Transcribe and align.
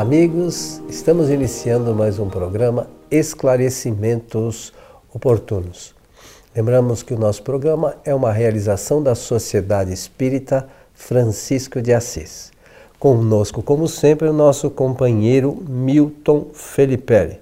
Olá, 0.00 0.06
amigos. 0.06 0.80
Estamos 0.88 1.28
iniciando 1.28 1.94
mais 1.94 2.18
um 2.18 2.26
programa 2.26 2.88
Esclarecimentos 3.10 4.72
Oportunos. 5.12 5.94
Lembramos 6.56 7.02
que 7.02 7.12
o 7.12 7.18
nosso 7.18 7.42
programa 7.42 7.94
é 8.02 8.14
uma 8.14 8.32
realização 8.32 9.02
da 9.02 9.14
Sociedade 9.14 9.92
Espírita 9.92 10.66
Francisco 10.94 11.82
de 11.82 11.92
Assis. 11.92 12.50
Conosco, 12.98 13.62
como 13.62 13.86
sempre, 13.86 14.26
o 14.26 14.32
nosso 14.32 14.70
companheiro 14.70 15.62
Milton 15.68 16.46
Felipe. 16.54 17.38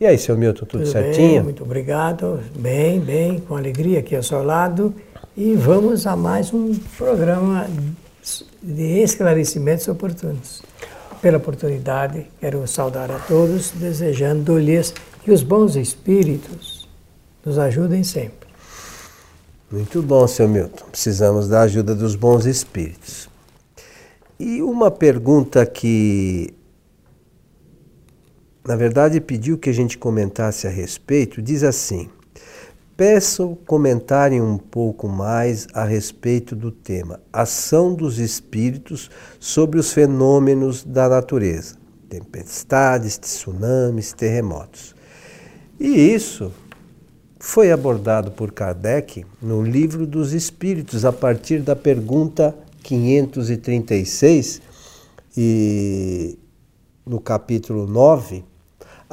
E 0.00 0.04
aí, 0.04 0.18
seu 0.18 0.36
Milton, 0.36 0.66
tudo, 0.66 0.82
tudo 0.82 0.90
certinho? 0.90 1.28
Bem, 1.28 1.42
muito 1.44 1.62
obrigado. 1.62 2.40
Bem, 2.58 2.98
bem, 2.98 3.38
com 3.38 3.54
alegria 3.54 4.00
aqui 4.00 4.16
ao 4.16 4.22
seu 4.24 4.42
lado. 4.42 4.92
E 5.36 5.54
vamos 5.54 6.08
a 6.08 6.16
mais 6.16 6.52
um 6.52 6.74
programa 6.98 7.68
de 8.60 9.00
esclarecimentos 9.00 9.86
oportunos. 9.86 10.60
Pela 11.24 11.38
oportunidade, 11.38 12.26
quero 12.38 12.66
saudar 12.68 13.10
a 13.10 13.18
todos, 13.18 13.70
desejando-lhes 13.70 14.92
que 15.22 15.30
os 15.30 15.42
bons 15.42 15.74
espíritos 15.74 16.86
nos 17.42 17.58
ajudem 17.58 18.04
sempre. 18.04 18.46
Muito 19.70 20.02
bom, 20.02 20.28
seu 20.28 20.46
Milton. 20.46 20.84
Precisamos 20.90 21.48
da 21.48 21.62
ajuda 21.62 21.94
dos 21.94 22.14
bons 22.14 22.44
espíritos. 22.44 23.30
E 24.38 24.60
uma 24.60 24.90
pergunta 24.90 25.64
que 25.64 26.52
na 28.62 28.76
verdade, 28.76 29.18
pediu 29.18 29.56
que 29.56 29.70
a 29.70 29.74
gente 29.74 29.96
comentasse 29.96 30.66
a 30.66 30.70
respeito, 30.70 31.40
diz 31.40 31.62
assim: 31.62 32.10
Peço 32.96 33.58
comentarem 33.66 34.40
um 34.40 34.56
pouco 34.56 35.08
mais 35.08 35.66
a 35.74 35.84
respeito 35.84 36.54
do 36.54 36.70
tema 36.70 37.20
Ação 37.32 37.92
dos 37.92 38.20
Espíritos 38.20 39.10
sobre 39.40 39.80
os 39.80 39.92
fenômenos 39.92 40.84
da 40.84 41.08
natureza, 41.08 41.74
tempestades, 42.08 43.18
tsunamis, 43.18 44.12
terremotos. 44.12 44.94
E 45.80 45.88
isso 45.88 46.52
foi 47.40 47.72
abordado 47.72 48.30
por 48.30 48.52
Kardec 48.52 49.26
no 49.42 49.60
Livro 49.60 50.06
dos 50.06 50.32
Espíritos, 50.32 51.04
a 51.04 51.12
partir 51.12 51.62
da 51.62 51.74
pergunta 51.74 52.56
536, 52.84 54.62
e 55.36 56.38
no 57.04 57.18
capítulo 57.18 57.88
9 57.88 58.44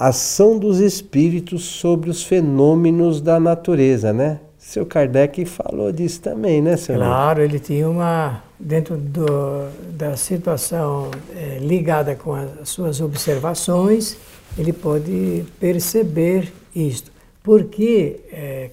ação 0.07 0.57
dos 0.57 0.79
espíritos 0.79 1.63
sobre 1.63 2.09
os 2.09 2.23
fenômenos 2.23 3.21
da 3.21 3.39
natureza, 3.39 4.11
né? 4.11 4.39
Seu 4.57 4.85
Kardec 4.85 5.45
falou 5.45 5.91
disso 5.91 6.21
também, 6.21 6.61
né, 6.61 6.75
senhor? 6.75 6.99
Claro, 6.99 7.41
ele 7.41 7.59
tinha 7.59 7.87
uma, 7.87 8.41
dentro 8.59 8.97
do, 8.97 9.69
da 9.91 10.17
situação 10.17 11.11
é, 11.35 11.59
ligada 11.59 12.15
com 12.15 12.33
as 12.33 12.69
suas 12.69 12.99
observações, 12.99 14.17
ele 14.57 14.73
pôde 14.73 15.45
perceber 15.59 16.51
isto. 16.75 17.11
Porque, 17.43 18.21
é, 18.31 18.71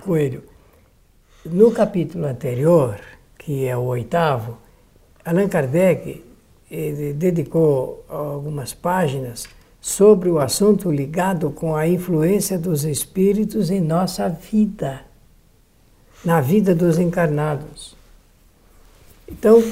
Coelho, 0.00 0.42
no 1.44 1.70
capítulo 1.72 2.26
anterior, 2.26 3.00
que 3.36 3.66
é 3.66 3.76
o 3.76 3.82
oitavo, 3.82 4.58
Allan 5.24 5.48
Kardec 5.48 6.24
dedicou 7.16 8.04
algumas 8.08 8.74
páginas 8.74 9.48
sobre 9.80 10.28
o 10.28 10.38
assunto 10.38 10.90
ligado 10.90 11.50
com 11.50 11.74
a 11.74 11.86
influência 11.86 12.58
dos 12.58 12.84
espíritos 12.84 13.70
em 13.70 13.80
nossa 13.80 14.28
vida, 14.28 15.00
na 16.24 16.40
vida 16.40 16.74
dos 16.74 16.98
encarnados. 16.98 17.96
Então, 19.30 19.62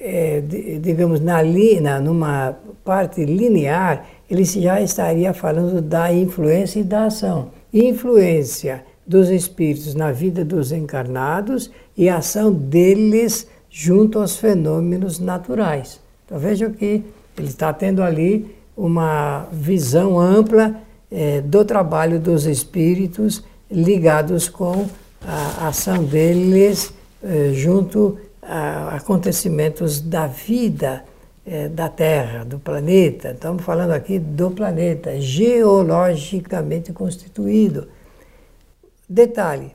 é, 0.00 0.42
digamos, 0.80 1.20
na, 1.20 1.38
na, 1.80 2.00
numa 2.00 2.56
parte 2.84 3.24
linear, 3.24 4.06
ele 4.28 4.44
já 4.44 4.80
estaria 4.80 5.32
falando 5.32 5.80
da 5.80 6.12
influência 6.12 6.80
e 6.80 6.84
da 6.84 7.04
ação. 7.04 7.50
Influência 7.72 8.84
dos 9.06 9.28
espíritos 9.28 9.94
na 9.94 10.10
vida 10.10 10.44
dos 10.44 10.72
encarnados 10.72 11.70
e 11.96 12.08
ação 12.08 12.52
deles 12.52 13.46
junto 13.68 14.18
aos 14.18 14.36
fenômenos 14.36 15.18
naturais. 15.18 16.00
Então 16.24 16.38
vejam 16.38 16.70
que 16.70 17.04
ele 17.36 17.48
está 17.48 17.72
tendo 17.72 18.02
ali 18.02 18.61
uma 18.76 19.48
visão 19.52 20.18
ampla 20.18 20.76
é, 21.10 21.40
do 21.40 21.64
trabalho 21.64 22.18
dos 22.18 22.46
espíritos 22.46 23.44
ligados 23.70 24.48
com 24.48 24.88
a 25.26 25.68
ação 25.68 26.04
deles 26.04 26.92
é, 27.22 27.52
junto 27.52 28.18
a 28.42 28.96
acontecimentos 28.96 30.00
da 30.00 30.26
vida 30.26 31.04
é, 31.46 31.68
da 31.68 31.88
Terra, 31.88 32.44
do 32.44 32.58
planeta. 32.58 33.32
Estamos 33.32 33.62
falando 33.62 33.92
aqui 33.92 34.18
do 34.18 34.50
planeta, 34.50 35.20
geologicamente 35.20 36.92
constituído. 36.92 37.88
Detalhe: 39.08 39.72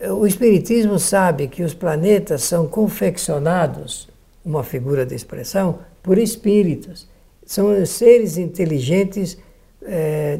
o 0.00 0.26
Espiritismo 0.26 0.98
sabe 0.98 1.48
que 1.48 1.62
os 1.62 1.72
planetas 1.72 2.42
são 2.42 2.66
confeccionados, 2.66 4.08
uma 4.44 4.64
figura 4.64 5.06
de 5.06 5.14
expressão, 5.14 5.78
por 6.02 6.18
espíritos 6.18 7.06
são 7.48 7.86
seres 7.86 8.36
inteligentes 8.36 9.38
é, 9.82 10.38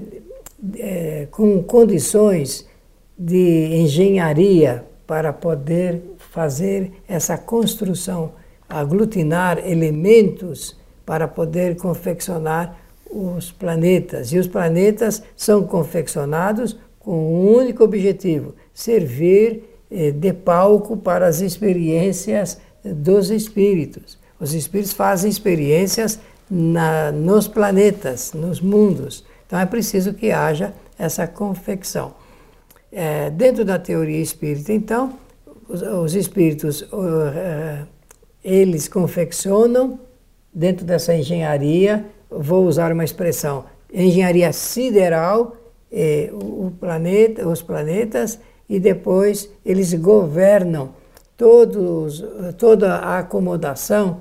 é, 0.76 1.26
com 1.30 1.62
condições 1.62 2.68
de 3.18 3.80
engenharia 3.80 4.84
para 5.06 5.32
poder 5.32 6.02
fazer 6.30 6.92
essa 7.08 7.38
construção, 7.38 8.32
aglutinar 8.68 9.58
elementos 9.66 10.76
para 11.06 11.26
poder 11.26 11.76
confeccionar 11.76 12.78
os 13.10 13.50
planetas. 13.50 14.30
E 14.30 14.38
os 14.38 14.46
planetas 14.46 15.22
são 15.34 15.62
confeccionados 15.62 16.78
com 17.00 17.16
um 17.16 17.56
único 17.56 17.84
objetivo: 17.84 18.54
servir 18.74 19.64
eh, 19.90 20.10
de 20.10 20.34
palco 20.34 20.94
para 20.94 21.26
as 21.26 21.40
experiências 21.40 22.60
dos 22.84 23.30
espíritos. 23.30 24.18
Os 24.38 24.52
espíritos 24.52 24.92
fazem 24.92 25.30
experiências 25.30 26.20
na, 26.50 27.12
nos 27.12 27.46
planetas, 27.48 28.32
nos 28.32 28.60
mundos. 28.60 29.24
Então 29.46 29.58
é 29.58 29.66
preciso 29.66 30.14
que 30.14 30.30
haja 30.30 30.72
essa 30.98 31.26
confecção. 31.26 32.14
É, 32.90 33.30
dentro 33.30 33.64
da 33.64 33.78
teoria 33.78 34.20
espírita, 34.20 34.72
então, 34.72 35.14
os, 35.68 35.82
os 35.82 36.14
espíritos, 36.14 36.82
uh, 36.82 37.86
eles 38.42 38.88
confeccionam 38.88 40.00
dentro 40.52 40.84
dessa 40.84 41.14
engenharia, 41.14 42.06
vou 42.30 42.66
usar 42.66 42.92
uma 42.92 43.04
expressão, 43.04 43.66
engenharia 43.92 44.52
sideral, 44.52 45.56
eh, 45.90 46.30
o 46.32 46.70
planeta, 46.78 47.46
os 47.48 47.62
planetas, 47.62 48.38
e 48.68 48.78
depois 48.78 49.50
eles 49.64 49.94
governam 49.94 50.90
todos, 51.36 52.24
toda 52.58 52.96
a 52.96 53.18
acomodação 53.20 54.20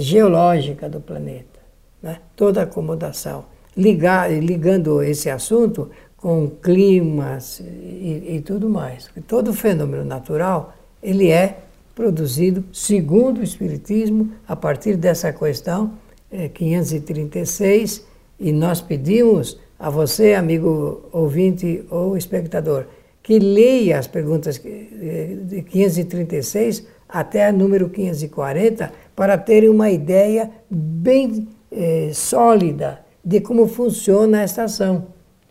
geológica 0.00 0.88
do 0.88 1.00
planeta, 1.00 1.60
né? 2.02 2.18
toda 2.36 2.62
acomodação, 2.62 3.44
ligar, 3.76 4.30
ligando 4.30 5.02
esse 5.02 5.28
assunto 5.28 5.90
com 6.16 6.48
climas 6.48 7.60
e, 7.60 8.36
e 8.36 8.42
tudo 8.44 8.70
mais. 8.70 9.10
Todo 9.26 9.52
fenômeno 9.52 10.04
natural 10.04 10.74
ele 11.02 11.30
é 11.30 11.58
produzido, 11.94 12.64
segundo 12.72 13.38
o 13.38 13.42
Espiritismo, 13.42 14.30
a 14.46 14.54
partir 14.54 14.96
dessa 14.96 15.32
questão 15.32 15.92
é, 16.30 16.48
536, 16.48 18.06
e 18.38 18.52
nós 18.52 18.80
pedimos 18.80 19.58
a 19.78 19.90
você, 19.90 20.34
amigo 20.34 21.02
ouvinte 21.12 21.84
ou 21.90 22.16
espectador, 22.16 22.86
que 23.22 23.38
leia 23.38 23.98
as 23.98 24.06
perguntas 24.06 24.60
é, 24.64 25.36
de 25.42 25.62
536 25.62 26.86
até 27.08 27.46
a 27.46 27.52
número 27.52 27.88
540 27.88 28.92
para 29.14 29.36
terem 29.38 29.68
uma 29.68 29.90
ideia 29.90 30.50
bem 30.70 31.48
eh, 31.70 32.10
sólida 32.12 33.00
de 33.24 33.40
como 33.40 33.66
funciona 33.66 34.42
esta 34.42 34.64
ação. 34.64 35.06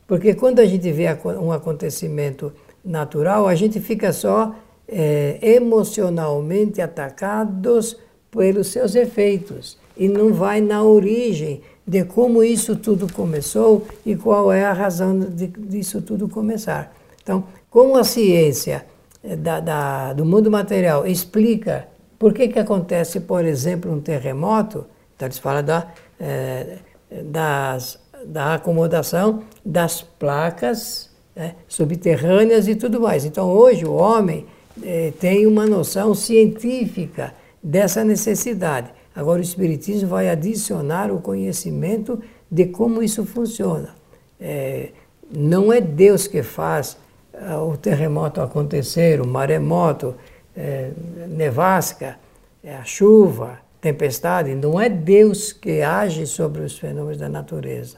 Porque 0.07 0.33
quando 0.33 0.59
a 0.59 0.65
gente 0.65 0.91
vê 0.91 1.05
um 1.39 1.51
acontecimento 1.51 2.51
natural, 2.83 3.47
a 3.47 3.55
gente 3.55 3.79
fica 3.79 4.11
só 4.11 4.53
eh, 4.87 5.37
emocionalmente 5.41 6.81
atacados 6.81 7.97
pelos 8.29 8.67
seus 8.67 8.95
efeitos 8.95 9.77
e 9.95 10.07
não 10.07 10.33
vai 10.33 10.61
na 10.61 10.83
origem 10.83 11.61
de 11.85 12.03
como 12.03 12.43
isso 12.43 12.75
tudo 12.75 13.11
começou 13.11 13.85
e 14.05 14.15
qual 14.15 14.51
é 14.51 14.63
a 14.65 14.73
razão 14.73 15.19
de, 15.19 15.47
disso 15.47 16.01
tudo 16.01 16.27
começar. 16.27 16.93
Então, 17.21 17.43
como 17.69 17.97
a 17.97 18.03
ciência 18.03 18.85
eh, 19.23 19.35
da, 19.35 19.59
da, 19.59 20.13
do 20.13 20.25
mundo 20.25 20.51
material 20.51 21.07
explica 21.07 21.87
por 22.21 22.35
que, 22.35 22.49
que 22.49 22.59
acontece, 22.59 23.21
por 23.21 23.43
exemplo, 23.43 23.91
um 23.91 23.99
terremoto, 23.99 24.85
então 25.15 25.27
eles 25.27 25.39
falam 25.39 25.63
da, 25.63 25.87
é, 26.19 26.77
das, 27.23 27.99
da 28.27 28.53
acomodação 28.53 29.41
das 29.65 30.03
placas 30.03 31.09
né, 31.35 31.55
subterrâneas 31.67 32.67
e 32.67 32.75
tudo 32.75 33.01
mais. 33.01 33.25
Então 33.25 33.49
hoje 33.49 33.85
o 33.85 33.93
homem 33.93 34.45
é, 34.83 35.11
tem 35.19 35.47
uma 35.47 35.65
noção 35.65 36.13
científica 36.13 37.33
dessa 37.63 38.03
necessidade. 38.03 38.91
Agora 39.15 39.39
o 39.39 39.43
Espiritismo 39.43 40.07
vai 40.07 40.29
adicionar 40.29 41.11
o 41.11 41.21
conhecimento 41.21 42.21
de 42.51 42.67
como 42.67 43.01
isso 43.01 43.25
funciona. 43.25 43.95
É, 44.39 44.89
não 45.35 45.73
é 45.73 45.81
Deus 45.81 46.27
que 46.27 46.43
faz 46.43 46.99
uh, 47.33 47.67
o 47.67 47.75
terremoto 47.77 48.41
acontecer, 48.41 49.19
o 49.19 49.25
maremoto, 49.25 50.13
é, 50.55 50.91
nevasca, 51.27 52.17
é 52.63 52.75
a 52.75 52.83
chuva, 52.83 53.59
tempestade. 53.79 54.53
Não 54.53 54.79
é 54.79 54.89
Deus 54.89 55.51
que 55.51 55.81
age 55.81 56.27
sobre 56.27 56.61
os 56.61 56.77
fenômenos 56.77 57.17
da 57.17 57.27
natureza. 57.27 57.97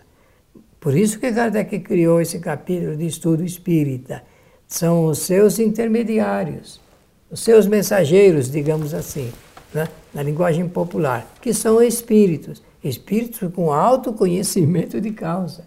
Por 0.80 0.96
isso 0.96 1.20
que 1.20 1.32
Kardec 1.32 1.80
criou 1.80 2.20
esse 2.20 2.40
capítulo 2.40 2.96
de 2.96 3.06
estudo 3.06 3.44
espírita. 3.44 4.24
São 4.68 5.06
os 5.06 5.20
seus 5.20 5.60
intermediários, 5.60 6.82
os 7.30 7.42
seus 7.42 7.68
mensageiros, 7.68 8.52
digamos 8.52 8.94
assim, 8.94 9.32
né? 9.74 9.88
na 10.14 10.24
linguagem 10.24 10.68
popular, 10.68 11.26
que 11.42 11.54
são 11.54 11.82
espíritos. 11.82 12.62
Espíritos 12.84 13.50
com 13.54 13.72
autoconhecimento 13.72 15.00
de 15.00 15.12
causa. 15.12 15.66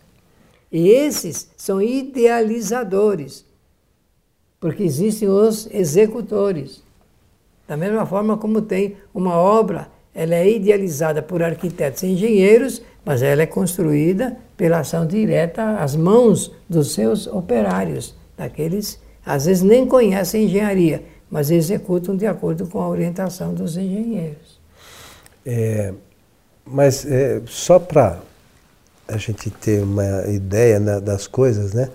E 0.71 0.91
esses 0.91 1.51
são 1.57 1.81
idealizadores, 1.81 3.47
porque 4.67 4.83
existem 4.83 5.29
os 5.29 5.69
executores. 5.71 6.83
Da 7.69 7.77
mesma 7.77 8.05
forma 8.05 8.37
como 8.37 8.61
tem 8.61 8.97
uma 9.15 9.37
obra, 9.37 9.87
ela 10.13 10.35
é 10.35 10.51
idealizada 10.51 11.23
por 11.23 11.41
arquitetos 11.41 12.03
e 12.03 12.09
engenheiros, 12.09 12.83
mas 13.05 13.23
ela 13.23 13.43
é 13.43 13.47
construída 13.47 14.37
pela 14.57 14.81
ação 14.81 15.07
direta 15.07 15.79
às 15.79 15.95
mãos 15.95 16.51
dos 16.69 16.95
seus 16.95 17.29
operários, 17.29 18.13
daqueles 18.37 18.99
às 19.25 19.47
vezes 19.47 19.63
nem 19.63 19.87
conhecem 19.87 20.47
engenharia, 20.47 21.05
mas 21.31 21.53
executam 21.53 22.17
de 22.17 22.27
acordo 22.27 22.67
com 22.67 22.81
a 22.81 22.89
orientação 22.89 23.55
dos 23.55 23.77
engenheiros. 23.77 24.59
É, 25.47 25.95
mas 26.65 27.07
é, 27.07 27.41
só 27.47 27.79
para 27.79 28.19
a 29.07 29.17
gente 29.17 29.49
ter 29.49 29.85
uma 29.85 30.27
ideia 30.27 30.81
né, 30.81 31.01
das 31.01 31.29
coisas, 31.29 31.73
né? 31.73 31.89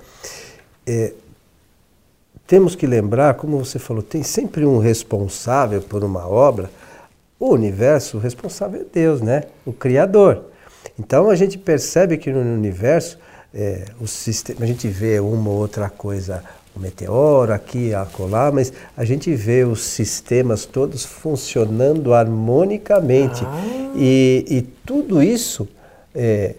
É, 0.87 1.11
temos 2.51 2.75
que 2.75 2.85
lembrar, 2.85 3.35
como 3.35 3.57
você 3.63 3.79
falou, 3.79 4.03
tem 4.03 4.23
sempre 4.23 4.65
um 4.65 4.77
responsável 4.77 5.81
por 5.81 6.03
uma 6.03 6.27
obra. 6.27 6.69
O 7.39 7.53
universo, 7.53 8.17
o 8.17 8.19
responsável 8.19 8.81
é 8.81 8.85
Deus, 8.91 9.21
né? 9.21 9.43
O 9.65 9.71
Criador. 9.71 10.43
Então 10.99 11.29
a 11.29 11.35
gente 11.35 11.57
percebe 11.57 12.17
que 12.17 12.29
no 12.29 12.41
universo 12.41 13.17
é, 13.53 13.85
o 14.01 14.05
sistema, 14.05 14.65
a 14.65 14.67
gente 14.67 14.85
vê 14.89 15.17
uma 15.21 15.49
ou 15.49 15.59
outra 15.59 15.89
coisa, 15.89 16.43
um 16.75 16.81
meteoro 16.81 17.53
aqui, 17.53 17.93
acolá, 17.93 18.51
mas 18.51 18.73
a 18.97 19.05
gente 19.05 19.33
vê 19.33 19.63
os 19.63 19.85
sistemas 19.85 20.65
todos 20.65 21.05
funcionando 21.05 22.13
harmonicamente. 22.13 23.45
Ah. 23.45 23.93
E, 23.95 24.45
e, 24.49 24.61
tudo 24.85 25.23
isso 25.23 25.69
é, 26.13 26.55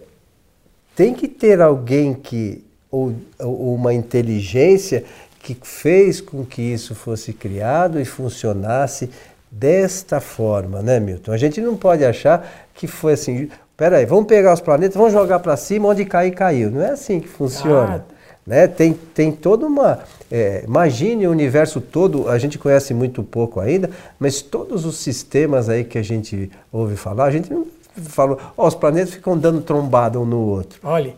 tem 0.96 1.12
que 1.12 1.28
ter 1.28 1.60
alguém 1.60 2.14
que, 2.14 2.64
ou, 2.90 3.12
ou 3.38 3.74
uma 3.74 3.92
inteligência 3.92 5.04
que 5.42 5.56
fez 5.62 6.20
com 6.20 6.44
que 6.44 6.62
isso 6.62 6.94
fosse 6.94 7.32
criado 7.32 8.00
e 8.00 8.04
funcionasse 8.04 9.10
desta 9.50 10.20
forma, 10.20 10.80
né, 10.80 11.00
Milton? 11.00 11.32
A 11.32 11.36
gente 11.36 11.60
não 11.60 11.76
pode 11.76 12.04
achar 12.04 12.68
que 12.72 12.86
foi 12.86 13.14
assim, 13.14 13.50
peraí, 13.76 14.06
vamos 14.06 14.26
pegar 14.26 14.54
os 14.54 14.60
planetas, 14.60 14.96
vamos 14.96 15.12
jogar 15.12 15.40
para 15.40 15.56
cima, 15.56 15.88
onde 15.88 16.04
cair, 16.04 16.30
caiu. 16.30 16.70
Não 16.70 16.80
é 16.80 16.90
assim 16.90 17.18
que 17.18 17.28
funciona. 17.28 18.06
Ah. 18.08 18.12
Né? 18.46 18.66
Tem, 18.68 18.92
tem 18.92 19.32
toda 19.32 19.66
uma. 19.66 20.00
É, 20.30 20.64
imagine 20.66 21.26
o 21.26 21.30
universo 21.30 21.80
todo, 21.80 22.28
a 22.28 22.38
gente 22.38 22.58
conhece 22.58 22.94
muito 22.94 23.22
pouco 23.22 23.60
ainda, 23.60 23.90
mas 24.18 24.42
todos 24.42 24.84
os 24.84 24.96
sistemas 24.98 25.68
aí 25.68 25.84
que 25.84 25.98
a 25.98 26.02
gente 26.02 26.50
ouve 26.72 26.96
falar, 26.96 27.24
a 27.24 27.30
gente 27.30 27.52
não 27.52 27.66
falou, 28.08 28.38
ó, 28.56 28.66
os 28.66 28.74
planetas 28.74 29.14
ficam 29.14 29.36
dando 29.36 29.60
trombada 29.60 30.18
um 30.18 30.24
no 30.24 30.38
outro. 30.38 30.80
Olha. 30.82 31.14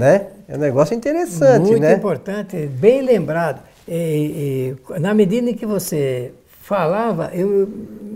Né? 0.00 0.26
É 0.48 0.56
um 0.56 0.58
negócio 0.58 0.96
interessante, 0.96 1.60
muito 1.60 1.80
né? 1.80 1.90
Muito 1.90 1.98
importante, 1.98 2.56
bem 2.66 3.02
lembrado. 3.02 3.62
E, 3.86 4.74
e, 4.96 4.98
na 4.98 5.12
medida 5.12 5.50
em 5.50 5.54
que 5.54 5.66
você 5.66 6.32
falava, 6.62 7.30
eu 7.34 7.68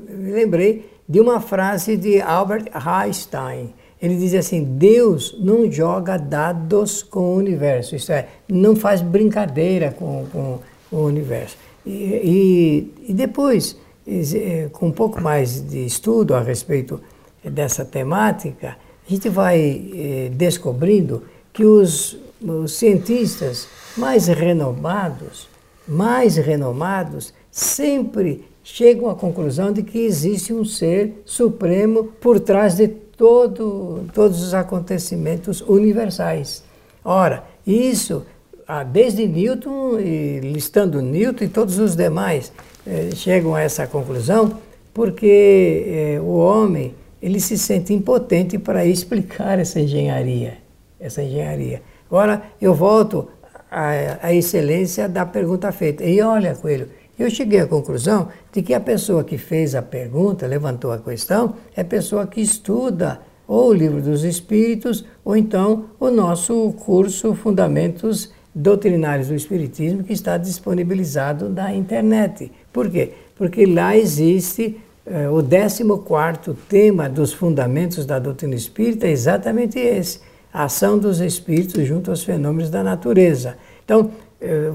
me 0.08 0.32
lembrei 0.32 0.90
de 1.06 1.20
uma 1.20 1.40
frase 1.40 1.96
de 1.96 2.20
Albert 2.20 2.64
Einstein. 2.72 3.75
Ele 4.00 4.16
dizia 4.16 4.40
assim: 4.40 4.64
Deus 4.64 5.36
não 5.40 5.70
joga 5.70 6.16
dados 6.16 7.02
com 7.02 7.20
o 7.20 7.36
universo, 7.36 7.94
isto 7.94 8.12
é, 8.12 8.28
não 8.48 8.75
faz 8.75 9.02
brincadeira 9.02 9.90
com, 9.90 10.25
com 10.32 10.58
o 10.90 11.04
universo. 11.04 11.56
E, 11.84 11.90
e, 11.92 13.10
e 13.10 13.12
depois, 13.12 13.76
eh, 14.06 14.69
com 14.72 14.86
um 14.86 14.92
pouco 14.92 15.20
mais 15.20 15.60
de 15.60 15.84
estudo 15.84 16.34
a 16.34 16.40
respeito 16.40 17.00
dessa 17.42 17.84
temática, 17.84 18.76
a 19.06 19.10
gente 19.10 19.28
vai 19.28 19.90
eh, 19.94 20.31
descobrindo 20.32 21.22
que 21.54 21.64
os, 21.64 22.18
os 22.42 22.72
cientistas 22.72 23.66
mais 23.96 24.26
renomados, 24.26 25.48
mais 25.88 26.36
renomados, 26.36 27.32
sempre 27.50 28.44
chegam 28.62 29.08
à 29.08 29.14
conclusão 29.14 29.72
de 29.72 29.82
que 29.82 29.98
existe 29.98 30.52
um 30.52 30.64
ser 30.64 31.22
supremo 31.24 32.04
por 32.20 32.40
trás 32.40 32.76
de 32.76 32.88
todo, 32.88 34.04
todos 34.12 34.42
os 34.42 34.52
acontecimentos 34.52 35.60
universais. 35.62 36.64
Ora, 37.04 37.44
isso, 37.66 38.26
ah, 38.66 38.82
desde 38.82 39.26
Newton, 39.26 40.00
e 40.00 40.40
listando 40.40 41.00
Newton 41.00 41.44
e 41.44 41.48
todos 41.48 41.78
os 41.78 41.94
demais, 41.94 42.52
eh, 42.86 43.10
chegam 43.14 43.54
a 43.54 43.60
essa 43.60 43.86
conclusão 43.86 44.58
porque 44.92 46.16
eh, 46.16 46.20
o 46.20 46.36
homem 46.36 46.94
ele 47.20 47.40
se 47.40 47.56
sente 47.56 47.92
impotente 47.92 48.58
para 48.58 48.84
explicar 48.86 49.58
essa 49.58 49.80
engenharia, 49.80 50.58
essa 51.04 51.22
engenharia. 51.22 51.82
Agora 52.06 52.42
eu 52.60 52.74
volto 52.74 53.28
à, 53.70 53.90
à 54.22 54.34
excelência 54.34 55.08
da 55.08 55.26
pergunta 55.26 55.70
feita. 55.70 56.02
E 56.04 56.20
olha, 56.20 56.54
Coelho, 56.54 56.88
eu 57.18 57.30
cheguei 57.30 57.60
à 57.60 57.66
conclusão 57.66 58.28
de 58.50 58.62
que 58.62 58.74
a 58.74 58.80
pessoa 58.80 59.22
que 59.22 59.38
fez 59.38 59.74
a 59.74 59.82
pergunta, 59.82 60.46
levantou 60.46 60.90
a 60.90 60.98
questão, 60.98 61.54
é 61.76 61.82
a 61.82 61.84
pessoa 61.84 62.26
que 62.26 62.40
estuda 62.40 63.20
ou 63.46 63.68
o 63.68 63.74
livro 63.74 64.00
dos 64.00 64.24
Espíritos, 64.24 65.04
ou 65.22 65.36
então 65.36 65.86
o 66.00 66.10
nosso 66.10 66.72
curso 66.84 67.34
Fundamentos 67.34 68.32
Doutrinários 68.54 69.28
do 69.28 69.34
Espiritismo, 69.34 70.02
que 70.02 70.12
está 70.12 70.38
disponibilizado 70.38 71.48
na 71.50 71.74
internet. 71.74 72.50
Por 72.72 72.88
quê? 72.88 73.12
Porque 73.36 73.67
lá 73.67 73.96
existe 73.96 74.81
é, 75.06 75.29
o 75.29 75.43
14 75.43 76.55
tema 76.67 77.10
dos 77.10 77.32
fundamentos 77.32 78.06
da 78.06 78.19
doutrina 78.19 78.55
espírita 78.55 79.06
é 79.06 79.10
exatamente 79.10 79.79
esse: 79.79 80.20
a 80.55 80.65
ação 80.65 80.96
dos 80.96 81.20
espíritos 81.20 81.84
junto 81.84 82.13
aos 82.13 82.23
fenômenos 82.23 82.70
da 82.70 82.81
natureza. 82.81 83.56
Então, 83.84 84.13
é, 84.41 84.70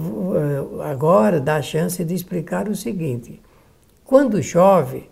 agora 0.84 1.40
dá 1.40 1.56
a 1.56 1.62
chance 1.62 2.04
de 2.04 2.14
explicar 2.14 2.68
o 2.68 2.76
seguinte: 2.76 3.42
quando 4.04 4.44
chove, 4.44 5.10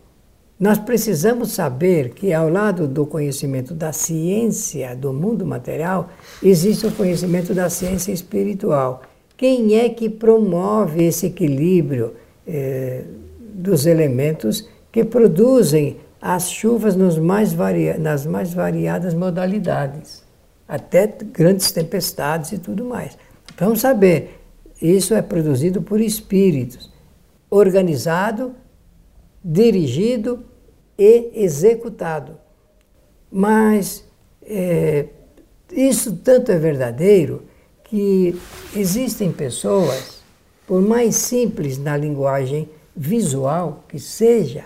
nós 0.60 0.78
precisamos 0.78 1.52
saber 1.54 2.10
que, 2.10 2.34
ao 2.34 2.50
lado 2.50 2.86
do 2.86 3.06
conhecimento 3.06 3.74
da 3.74 3.94
ciência 3.94 4.94
do 4.94 5.14
mundo 5.14 5.46
material, 5.46 6.10
existe 6.44 6.86
o 6.86 6.92
conhecimento 6.92 7.54
da 7.54 7.70
ciência 7.70 8.12
espiritual. 8.12 9.04
Quem 9.38 9.76
é 9.76 9.88
que 9.88 10.10
promove 10.10 11.06
esse 11.06 11.28
equilíbrio 11.28 12.16
eh, 12.46 13.04
dos 13.40 13.86
elementos 13.86 14.68
que 14.92 15.06
produzem 15.06 15.98
as 16.20 16.50
chuvas 16.50 16.96
mais 17.20 17.56
nas 18.00 18.26
mais 18.26 18.52
variadas 18.52 19.14
modalidades, 19.14 20.27
até 20.68 21.08
grandes 21.08 21.72
tempestades 21.72 22.52
e 22.52 22.58
tudo 22.58 22.84
mais. 22.84 23.18
Vamos 23.58 23.82
saber, 23.82 24.40
isso 24.82 25.14
é 25.14 25.22
produzido 25.22 25.82
por 25.82 26.02
espíritos, 26.02 26.92
organizado, 27.50 28.54
dirigido 29.44 30.44
e 30.98 31.32
executado. 31.34 32.38
Mas 33.32 34.04
é, 34.44 35.06
isso 35.72 36.18
tanto 36.18 36.52
é 36.52 36.58
verdadeiro 36.58 37.44
que 37.84 38.40
existem 38.76 39.32
pessoas, 39.32 40.20
por 40.66 40.82
mais 40.82 41.16
simples 41.16 41.78
na 41.78 41.96
linguagem 41.96 42.70
visual 42.96 43.84
que 43.88 44.00
seja, 44.00 44.66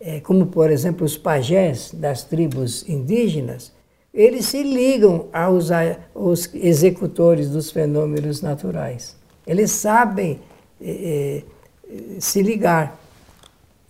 é, 0.00 0.20
como 0.20 0.46
por 0.46 0.70
exemplo 0.70 1.04
os 1.04 1.16
pajés 1.16 1.90
das 1.92 2.22
tribos 2.22 2.88
indígenas, 2.88 3.72
eles 4.12 4.46
se 4.46 4.62
ligam 4.62 5.26
aos, 5.32 5.70
aos 6.14 6.54
executores 6.54 7.48
dos 7.48 7.70
fenômenos 7.70 8.42
naturais. 8.42 9.16
Eles 9.46 9.70
sabem 9.70 10.40
é, 10.80 11.42
é, 11.88 12.20
se 12.20 12.42
ligar. 12.42 13.00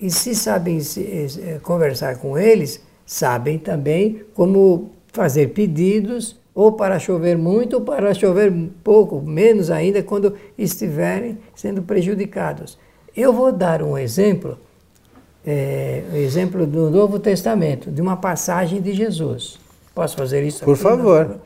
E 0.01 0.11
se 0.11 0.35
sabem 0.35 0.81
se, 0.81 1.01
é, 1.45 1.59
conversar 1.63 2.19
com 2.19 2.39
eles, 2.39 2.81
sabem 3.05 3.59
também 3.59 4.23
como 4.35 4.91
fazer 5.13 5.49
pedidos, 5.49 6.41
ou 6.55 6.73
para 6.73 6.99
chover 6.99 7.37
muito, 7.37 7.75
ou 7.75 7.81
para 7.81 8.13
chover 8.13 8.53
pouco, 8.85 9.21
menos 9.23 9.71
ainda 9.71 10.03
quando 10.03 10.37
estiverem 10.57 11.39
sendo 11.55 11.83
prejudicados. 11.83 12.79
Eu 13.17 13.33
vou 13.33 13.53
dar 13.53 13.83
um 13.83 13.97
exemplo 13.97 14.59
é, 15.45 16.05
o 16.13 16.17
exemplo 16.17 16.67
do 16.67 16.91
Novo 16.91 17.19
Testamento, 17.19 17.91
de 17.91 18.01
uma 18.01 18.17
passagem 18.17 18.81
de 18.81 18.93
Jesus. 18.93 19.59
Posso 19.95 20.17
fazer 20.17 20.43
isso? 20.43 20.65
Por 20.65 20.77
favor. 20.77 21.41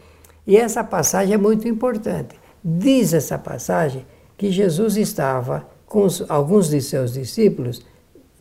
E 0.46 0.56
essa 0.56 0.84
passagem 0.84 1.34
é 1.34 1.38
muito 1.38 1.66
importante. 1.66 2.38
Diz 2.62 3.12
essa 3.12 3.38
passagem 3.38 4.06
que 4.36 4.50
Jesus 4.50 4.96
estava 4.96 5.66
com 5.86 6.06
alguns 6.28 6.68
de 6.68 6.80
seus 6.80 7.12
discípulos 7.12 7.84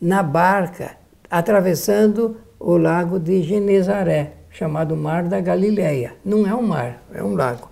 na 0.00 0.22
barca, 0.22 0.96
atravessando 1.30 2.36
o 2.58 2.76
lago 2.76 3.18
de 3.18 3.42
Genezaré, 3.42 4.34
chamado 4.50 4.96
Mar 4.96 5.24
da 5.24 5.40
Galileia. 5.40 6.14
Não 6.24 6.46
é 6.46 6.54
um 6.54 6.62
mar, 6.62 7.02
é 7.12 7.22
um 7.22 7.34
lago. 7.34 7.68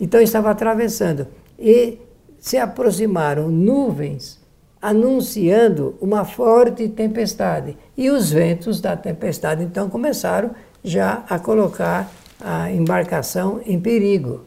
Então 0.00 0.20
estava 0.20 0.50
atravessando 0.50 1.26
e 1.58 1.98
se 2.38 2.56
aproximaram 2.56 3.48
nuvens 3.50 4.44
anunciando 4.80 5.96
uma 6.00 6.24
forte 6.24 6.88
tempestade. 6.88 7.76
E 7.96 8.10
os 8.10 8.30
ventos 8.30 8.80
da 8.80 8.96
tempestade 8.96 9.64
então 9.64 9.88
começaram 9.88 10.50
já 10.86 11.24
a 11.28 11.36
colocar 11.36 12.08
a 12.40 12.70
embarcação 12.70 13.60
em 13.66 13.78
perigo. 13.80 14.44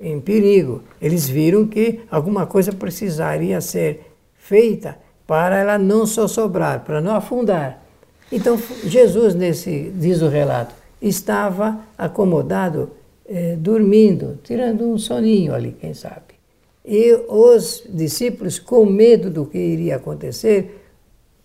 Em 0.00 0.20
perigo. 0.20 0.82
Eles 1.00 1.28
viram 1.28 1.66
que 1.66 2.00
alguma 2.10 2.46
coisa 2.46 2.72
precisaria 2.72 3.60
ser 3.60 4.12
feita 4.36 4.98
para 5.24 5.56
ela 5.56 5.78
não 5.78 6.04
sobrar, 6.04 6.84
para 6.84 7.00
não 7.00 7.14
afundar. 7.14 7.82
Então 8.30 8.58
Jesus, 8.84 9.34
nesse, 9.34 9.92
diz 9.94 10.20
o 10.20 10.28
relato, 10.28 10.74
estava 11.00 11.80
acomodado, 11.96 12.90
eh, 13.26 13.56
dormindo, 13.56 14.38
tirando 14.42 14.84
um 14.84 14.98
soninho 14.98 15.54
ali, 15.54 15.76
quem 15.80 15.94
sabe. 15.94 16.38
E 16.84 17.12
os 17.28 17.84
discípulos, 17.88 18.58
com 18.58 18.84
medo 18.84 19.30
do 19.30 19.46
que 19.46 19.58
iria 19.58 19.96
acontecer, 19.96 20.86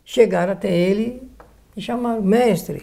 chegaram 0.04 0.54
até 0.54 0.74
ele 0.74 1.22
e 1.76 1.82
chamaram: 1.82 2.22
Mestre, 2.22 2.82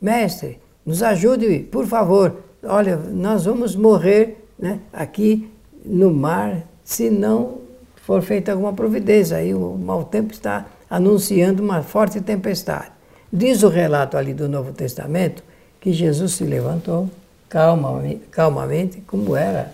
mestre, 0.00 0.60
nos 0.84 1.02
ajude, 1.02 1.60
por 1.60 1.86
favor. 1.86 2.36
Olha, 2.62 2.96
nós 2.96 3.44
vamos 3.44 3.74
morrer 3.74 4.44
né, 4.58 4.80
aqui 4.92 5.50
no 5.84 6.12
mar 6.12 6.62
se 6.84 7.10
não 7.10 7.58
for 7.96 8.22
feita 8.22 8.52
alguma 8.52 8.72
providência. 8.72 9.36
Aí 9.36 9.54
o 9.54 9.76
mau 9.76 10.04
tempo 10.04 10.32
está 10.32 10.66
anunciando 10.88 11.62
uma 11.62 11.82
forte 11.82 12.20
tempestade. 12.20 12.92
Diz 13.32 13.62
o 13.62 13.68
relato 13.68 14.16
ali 14.16 14.34
do 14.34 14.48
Novo 14.48 14.72
Testamento 14.72 15.42
que 15.80 15.92
Jesus 15.92 16.34
se 16.34 16.44
levantou 16.44 17.08
calmamente, 17.48 18.22
calmamente 18.30 19.00
como 19.00 19.34
era 19.34 19.72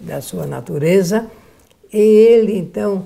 da 0.00 0.20
sua 0.20 0.46
natureza, 0.46 1.26
e 1.92 1.98
ele 1.98 2.56
então 2.56 3.04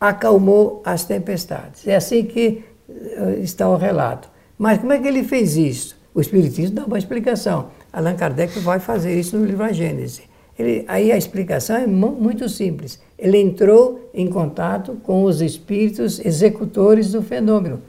acalmou 0.00 0.82
as 0.84 1.04
tempestades. 1.04 1.86
É 1.86 1.96
assim 1.96 2.24
que 2.24 2.64
eh, 2.88 3.38
está 3.42 3.68
o 3.68 3.76
relato. 3.76 4.28
Mas 4.58 4.78
como 4.78 4.92
é 4.92 4.98
que 4.98 5.06
ele 5.06 5.22
fez 5.22 5.56
isso? 5.56 5.96
O 6.14 6.20
Espiritismo 6.20 6.74
dá 6.74 6.84
uma 6.84 6.98
explicação. 6.98 7.70
Allan 7.92 8.16
Kardec 8.16 8.58
vai 8.58 8.80
fazer 8.80 9.18
isso 9.18 9.38
no 9.38 9.46
livro 9.46 9.62
A 9.62 9.72
Gênese. 9.72 10.22
Ele, 10.58 10.84
aí 10.88 11.12
a 11.12 11.16
explicação 11.16 11.76
é 11.76 11.86
muito 11.86 12.48
simples. 12.48 13.00
Ele 13.16 13.38
entrou 13.38 14.10
em 14.12 14.26
contato 14.26 14.98
com 15.04 15.22
os 15.22 15.40
espíritos 15.40 16.18
executores 16.18 17.12
do 17.12 17.22
fenômeno, 17.22 17.80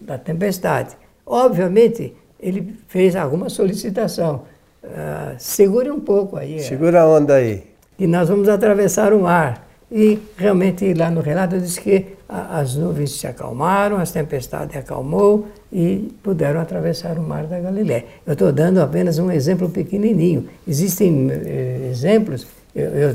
da 0.00 0.16
tempestade. 0.16 0.96
Obviamente, 1.26 2.14
ele 2.40 2.74
fez 2.88 3.14
alguma 3.14 3.50
solicitação. 3.50 4.42
Uh, 4.82 5.36
segure 5.38 5.90
um 5.90 6.00
pouco 6.00 6.36
aí. 6.36 6.60
Segura 6.60 7.02
a 7.02 7.08
onda 7.08 7.34
aí. 7.34 7.64
E 7.98 8.06
nós 8.06 8.28
vamos 8.28 8.48
atravessar 8.48 9.12
o 9.12 9.20
mar. 9.20 9.68
E 9.94 10.18
realmente 10.38 10.94
lá 10.94 11.10
no 11.10 11.20
relato 11.20 11.58
diz 11.60 11.78
que 11.78 12.06
as 12.26 12.76
nuvens 12.76 13.10
se 13.10 13.26
acalmaram, 13.26 13.98
as 13.98 14.10
tempestades 14.10 14.74
acalmou 14.74 15.48
e 15.70 16.10
puderam 16.22 16.62
atravessar 16.62 17.18
o 17.18 17.22
mar 17.22 17.44
da 17.44 17.60
Galiléia. 17.60 18.06
Eu 18.26 18.32
estou 18.32 18.50
dando 18.50 18.80
apenas 18.80 19.18
um 19.18 19.30
exemplo 19.30 19.68
pequenininho. 19.68 20.48
Existem 20.66 21.30
eh, 21.30 21.88
exemplos, 21.90 22.46
eu, 22.74 22.88
eu, 22.88 23.14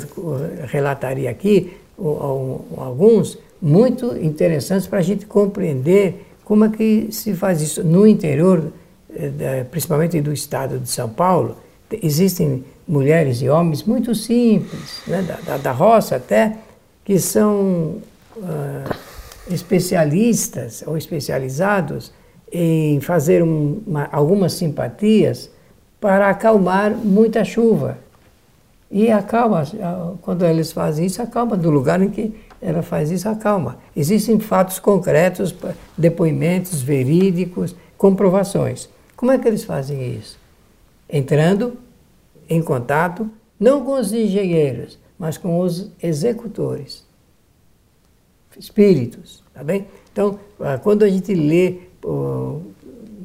relataria 0.67 1.31
aqui 1.31 1.75
alguns 1.97 3.39
muito 3.59 4.15
interessantes 4.15 4.85
para 4.85 4.99
a 4.99 5.01
gente 5.01 5.25
compreender 5.25 6.27
como 6.45 6.65
é 6.65 6.69
que 6.69 7.07
se 7.09 7.33
faz 7.33 7.59
isso 7.59 7.83
no 7.83 8.05
interior, 8.05 8.71
eh, 9.15 9.65
principalmente 9.71 10.21
do 10.21 10.31
estado 10.31 10.77
de 10.77 10.89
São 10.89 11.09
Paulo. 11.09 11.57
Existem 12.03 12.63
mulheres 12.87 13.41
e 13.41 13.49
homens 13.49 13.83
muito 13.83 14.13
simples, 14.13 15.01
né, 15.07 15.23
da, 15.23 15.37
da, 15.37 15.57
da 15.57 15.71
roça 15.71 16.17
até, 16.17 16.55
que 17.07 17.17
são 17.19 18.01
uh, 18.35 18.95
especialistas 19.49 20.83
ou 20.85 20.97
especializados 20.97 22.11
em 22.51 22.99
fazer 22.99 23.41
uma, 23.41 24.09
algumas 24.11 24.51
simpatias 24.51 25.49
para 26.01 26.29
acalmar 26.29 26.91
muita 26.91 27.45
chuva. 27.45 27.97
E 28.91 29.09
acalma, 29.09 29.63
quando 30.21 30.45
eles 30.45 30.73
fazem 30.73 31.05
isso, 31.05 31.21
acalma 31.21 31.55
do 31.55 31.69
lugar 31.69 32.01
em 32.01 32.09
que 32.09 32.35
ela 32.61 32.81
faz 32.81 33.09
isso, 33.09 33.29
acalma. 33.29 33.77
Existem 33.95 34.37
fatos 34.37 34.77
concretos, 34.77 35.55
depoimentos 35.97 36.81
verídicos, 36.81 37.73
comprovações. 37.97 38.89
Como 39.15 39.31
é 39.31 39.37
que 39.37 39.47
eles 39.47 39.63
fazem 39.63 40.13
isso? 40.13 40.37
Entrando 41.09 41.77
em 42.49 42.61
contato, 42.61 43.29
não 43.57 43.85
com 43.85 43.93
os 43.97 44.11
engenheiros, 44.11 44.99
mas 45.17 45.37
com 45.37 45.59
os 45.59 45.91
executores, 46.01 47.05
espíritos, 48.57 49.43
tá 49.53 49.63
bem? 49.63 49.87
Então, 50.11 50.39
ah, 50.59 50.77
quando 50.77 51.03
a 51.03 51.09
gente 51.09 51.33
lê, 51.33 51.79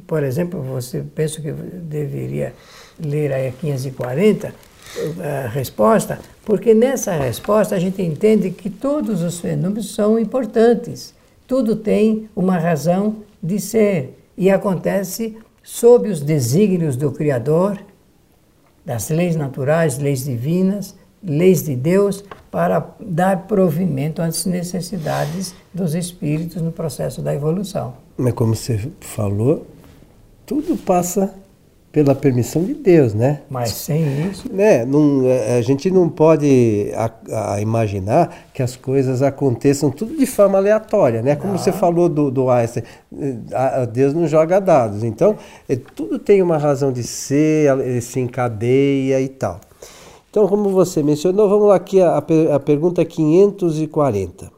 por 0.05 0.23
exemplo, 0.23 0.61
você 0.61 1.03
pensa 1.15 1.41
que 1.41 1.51
deveria 1.51 2.53
ler 2.99 3.33
aí 3.33 3.47
a 3.47 3.51
540, 3.51 4.53
a 5.23 5.47
resposta, 5.47 6.19
porque 6.45 6.73
nessa 6.73 7.13
resposta 7.13 7.75
a 7.75 7.79
gente 7.79 8.01
entende 8.01 8.51
que 8.51 8.69
todos 8.69 9.23
os 9.23 9.39
fenômenos 9.39 9.93
são 9.95 10.19
importantes, 10.19 11.15
tudo 11.47 11.75
tem 11.75 12.29
uma 12.35 12.57
razão 12.57 13.17
de 13.41 13.59
ser 13.59 14.17
e 14.37 14.49
acontece 14.49 15.37
sob 15.63 16.09
os 16.09 16.21
desígnios 16.21 16.95
do 16.95 17.11
Criador, 17.11 17.79
das 18.85 19.09
leis 19.09 19.35
naturais, 19.35 19.97
leis 19.97 20.25
divinas, 20.25 20.95
leis 21.23 21.63
de 21.63 21.75
Deus 21.75 22.23
para 22.51 22.85
dar 22.99 23.47
provimento 23.47 24.21
às 24.21 24.45
necessidades 24.45 25.55
dos 25.73 25.95
espíritos 25.95 26.61
no 26.61 26.71
processo 26.71 27.21
da 27.21 27.33
evolução. 27.33 27.93
Mas 28.17 28.33
como 28.33 28.55
você 28.55 28.91
falou, 28.99 29.65
tudo 30.45 30.77
passa 30.77 31.33
pela 31.93 32.15
permissão 32.15 32.63
de 32.63 32.73
Deus, 32.73 33.13
né? 33.13 33.41
Mas 33.47 33.69
sem 33.69 34.27
isso. 34.27 34.51
Né? 34.51 34.83
Não, 34.83 35.29
é, 35.29 35.59
a 35.59 35.61
gente 35.61 35.91
não 35.91 36.09
pode 36.09 36.91
a, 36.95 37.53
a 37.53 37.61
imaginar 37.61 38.47
que 38.51 38.63
as 38.63 38.75
coisas 38.75 39.21
aconteçam 39.21 39.91
tudo 39.91 40.17
de 40.17 40.25
forma 40.25 40.57
aleatória, 40.57 41.21
né? 41.21 41.35
Como 41.35 41.55
você 41.55 41.71
falou 41.71 42.09
do, 42.09 42.31
do 42.31 42.49
Einstein, 42.49 42.83
a, 43.53 43.85
Deus 43.85 44.11
não 44.11 44.25
joga 44.25 44.59
dados. 44.59 45.03
Então, 45.03 45.37
é, 45.69 45.75
tudo 45.75 46.17
tem 46.17 46.41
uma 46.41 46.57
razão 46.57 46.91
de 46.91 47.03
ser, 47.03 47.69
ele 47.79 48.01
se 48.01 48.19
encadeia 48.19 49.21
e 49.21 49.29
tal. 49.29 49.61
Então, 50.33 50.47
como 50.47 50.69
você 50.69 51.03
mencionou, 51.03 51.47
vamos 51.47 51.67
lá 51.67 51.75
aqui 51.75 52.01
a, 52.01 52.17
a 52.17 52.59
pergunta 52.59 53.05
540. 53.05 54.51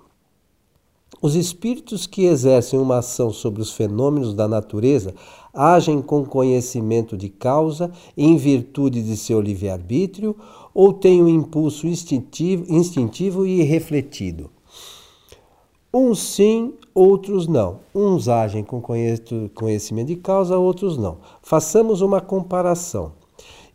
Os 1.22 1.36
espíritos 1.36 2.08
que 2.08 2.24
exercem 2.24 2.80
uma 2.80 3.00
ação 3.00 3.30
sobre 3.30 3.62
os 3.62 3.74
fenômenos 3.74 4.34
da 4.34 4.48
natureza 4.48 5.14
agem 5.54 6.02
com 6.02 6.24
conhecimento 6.24 7.18
de 7.18 7.28
causa 7.28 7.92
em 8.16 8.38
virtude 8.38 9.04
de 9.04 9.18
seu 9.18 9.42
livre-arbítrio 9.42 10.34
ou 10.74 10.94
têm 10.94 11.22
um 11.22 11.28
impulso 11.28 11.88
instintivo, 11.88 12.64
instintivo 12.74 13.46
e 13.46 13.62
refletido? 13.62 14.50
Uns 15.94 16.20
sim, 16.20 16.74
outros 16.94 17.50
não. 17.50 17.80
Uns 17.94 18.30
agem 18.30 18.64
com 18.64 18.82
conhecimento 18.82 20.08
de 20.08 20.16
causa, 20.16 20.58
outros 20.58 20.98
não. 20.98 21.18
Façamos 21.42 22.00
uma 22.00 22.22
comparação. 22.22 23.25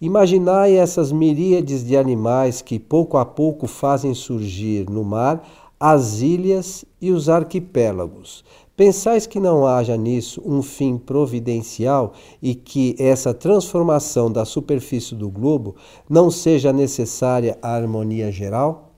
Imaginai 0.01 0.77
essas 0.77 1.13
miríades 1.13 1.85
de 1.85 1.95
animais 1.95 2.63
que 2.63 2.79
pouco 2.79 3.19
a 3.19 3.25
pouco 3.27 3.67
fazem 3.67 4.15
surgir 4.15 4.89
no 4.89 5.05
mar 5.05 5.47
as 5.79 6.21
ilhas 6.21 6.87
e 7.01 7.11
os 7.11 7.29
arquipélagos. 7.29 8.43
Pensais 8.75 9.27
que 9.27 9.39
não 9.39 9.67
haja 9.67 9.99
nisso 9.99 10.43
um 10.43 10.63
fim 10.63 10.97
providencial 10.97 12.15
e 12.41 12.55
que 12.55 12.97
essa 12.99 13.35
transformação 13.35 14.33
da 14.33 14.47
superfície 14.47 15.15
do 15.15 15.29
globo 15.29 15.77
não 16.09 16.31
seja 16.31 16.73
necessária 16.73 17.59
à 17.61 17.75
harmonia 17.75 18.33
geral? 18.33 18.95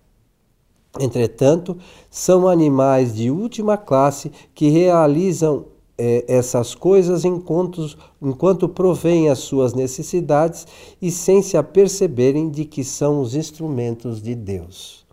Entretanto, 1.00 1.76
são 2.08 2.46
animais 2.46 3.12
de 3.12 3.28
última 3.28 3.76
classe 3.76 4.30
que 4.54 4.68
realizam 4.68 5.71
é, 6.04 6.24
essas 6.26 6.74
coisas 6.74 7.24
enquanto, 7.24 7.96
enquanto 8.20 8.68
provêm 8.68 9.28
as 9.28 9.38
suas 9.38 9.72
necessidades 9.72 10.66
e 11.00 11.12
sem 11.12 11.40
se 11.40 11.56
aperceberem 11.56 12.50
de 12.50 12.64
que 12.64 12.82
são 12.82 13.20
os 13.20 13.36
instrumentos 13.36 14.20
de 14.20 14.34
Deus. 14.34 15.06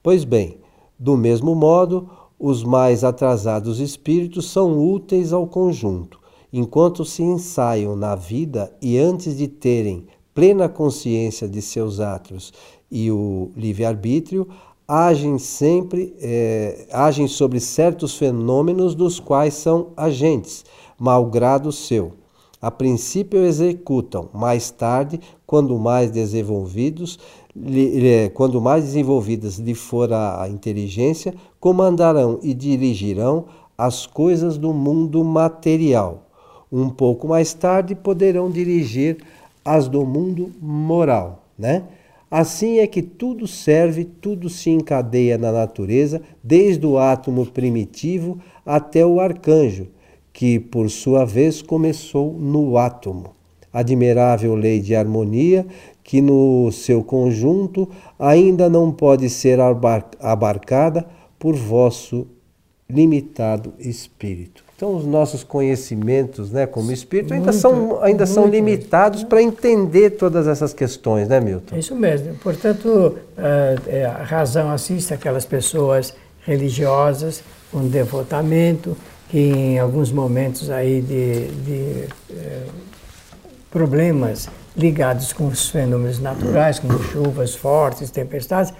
Pois 0.00 0.22
bem, 0.22 0.58
do 0.96 1.16
mesmo 1.16 1.56
modo, 1.56 2.08
os 2.38 2.62
mais 2.62 3.02
atrasados 3.02 3.80
espíritos 3.80 4.48
são 4.48 4.78
úteis 4.78 5.32
ao 5.32 5.44
conjunto, 5.44 6.20
enquanto 6.52 7.04
se 7.04 7.24
ensaiam 7.24 7.96
na 7.96 8.14
vida 8.14 8.72
e 8.80 8.98
antes 8.98 9.36
de 9.36 9.48
terem 9.48 10.06
plena 10.32 10.68
consciência 10.68 11.48
de 11.48 11.60
seus 11.60 11.98
atos 11.98 12.52
e 12.88 13.10
o 13.10 13.50
livre-arbítrio, 13.56 14.46
agem 14.94 15.38
sempre, 15.38 16.14
é, 16.20 16.86
agem 16.92 17.26
sobre 17.26 17.58
certos 17.60 18.14
fenômenos 18.14 18.94
dos 18.94 19.18
quais 19.18 19.54
são 19.54 19.88
agentes, 19.96 20.66
malgrado 20.98 21.72
seu. 21.72 22.12
A 22.60 22.70
princípio 22.70 23.42
executam, 23.42 24.28
mais 24.34 24.70
tarde, 24.70 25.18
quando 25.46 25.78
mais 25.78 26.10
desenvolvidos, 26.10 27.18
quando 28.34 28.60
mais 28.60 28.84
desenvolvidas 28.84 29.56
lhe 29.56 29.74
for 29.74 30.12
a 30.12 30.46
inteligência, 30.50 31.34
comandarão 31.58 32.38
e 32.42 32.52
dirigirão 32.52 33.46
as 33.76 34.06
coisas 34.06 34.58
do 34.58 34.74
mundo 34.74 35.24
material. 35.24 36.28
Um 36.70 36.90
pouco 36.90 37.26
mais 37.26 37.54
tarde 37.54 37.94
poderão 37.94 38.50
dirigir 38.50 39.24
as 39.64 39.88
do 39.88 40.04
mundo 40.04 40.52
moral, 40.60 41.44
né? 41.58 41.84
Assim 42.32 42.78
é 42.78 42.86
que 42.86 43.02
tudo 43.02 43.46
serve, 43.46 44.06
tudo 44.06 44.48
se 44.48 44.70
encadeia 44.70 45.36
na 45.36 45.52
natureza, 45.52 46.22
desde 46.42 46.86
o 46.86 46.96
átomo 46.96 47.44
primitivo 47.44 48.40
até 48.64 49.04
o 49.04 49.20
arcanjo, 49.20 49.88
que 50.32 50.58
por 50.58 50.88
sua 50.88 51.26
vez 51.26 51.60
começou 51.60 52.32
no 52.32 52.78
átomo. 52.78 53.34
Admirável 53.70 54.54
lei 54.54 54.80
de 54.80 54.94
harmonia 54.94 55.66
que 56.02 56.22
no 56.22 56.72
seu 56.72 57.04
conjunto 57.04 57.86
ainda 58.18 58.66
não 58.70 58.90
pode 58.90 59.28
ser 59.28 59.58
abarcada 60.18 61.06
por 61.38 61.54
vosso 61.54 62.26
limitado 62.88 63.74
espírito. 63.78 64.61
Então, 64.82 64.96
os 64.96 65.06
nossos 65.06 65.44
conhecimentos, 65.44 66.50
né, 66.50 66.66
como 66.66 66.90
espírito, 66.90 67.32
ainda 67.32 67.52
muito, 67.52 67.60
são, 67.60 68.02
ainda 68.02 68.26
são 68.26 68.48
limitados 68.48 69.22
para 69.22 69.40
entender 69.40 70.10
todas 70.10 70.48
essas 70.48 70.74
questões, 70.74 71.28
né, 71.28 71.38
Milton? 71.38 71.76
É 71.76 71.78
isso 71.78 71.94
mesmo. 71.94 72.34
Portanto, 72.42 73.16
é, 73.86 74.06
a 74.06 74.24
razão 74.24 74.72
assiste 74.72 75.14
aquelas 75.14 75.44
pessoas 75.44 76.16
religiosas 76.44 77.44
com 77.70 77.86
devotamento, 77.86 78.96
que 79.28 79.38
em 79.38 79.78
alguns 79.78 80.10
momentos 80.10 80.68
aí 80.68 81.00
de, 81.00 81.46
de 81.62 82.08
é, 82.36 82.62
problemas 83.70 84.48
ligados 84.76 85.32
com 85.32 85.46
os 85.46 85.70
fenômenos 85.70 86.18
naturais, 86.18 86.80
como 86.80 87.00
chuvas 87.04 87.54
fortes, 87.54 88.10
tempestades, 88.10 88.74